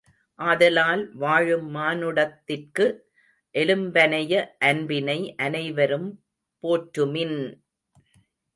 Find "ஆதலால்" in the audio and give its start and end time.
0.39-1.03